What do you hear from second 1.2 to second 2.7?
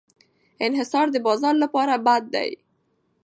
بازار لپاره بد دی.